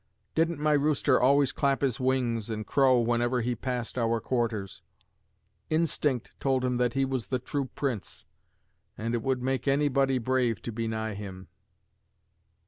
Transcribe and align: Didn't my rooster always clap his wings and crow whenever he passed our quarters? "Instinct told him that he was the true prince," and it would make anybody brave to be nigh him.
Didn't 0.33 0.57
my 0.59 0.73
rooster 0.73 1.21
always 1.21 1.51
clap 1.51 1.81
his 1.81 1.99
wings 1.99 2.49
and 2.49 2.65
crow 2.65 2.99
whenever 2.99 3.41
he 3.41 3.53
passed 3.53 3.99
our 3.99 4.19
quarters? 4.19 4.81
"Instinct 5.69 6.31
told 6.39 6.65
him 6.65 6.77
that 6.77 6.95
he 6.95 7.05
was 7.05 7.27
the 7.27 7.37
true 7.37 7.65
prince," 7.75 8.25
and 8.97 9.13
it 9.13 9.21
would 9.21 9.43
make 9.43 9.67
anybody 9.67 10.17
brave 10.17 10.59
to 10.63 10.71
be 10.71 10.87
nigh 10.87 11.13
him. 11.13 11.49